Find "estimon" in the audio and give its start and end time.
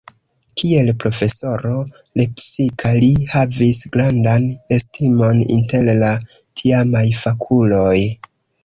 4.79-5.45